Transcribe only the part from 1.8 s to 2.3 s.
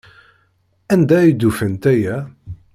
aya?